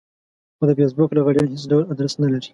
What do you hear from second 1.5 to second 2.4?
هېڅ ډول ادرس نه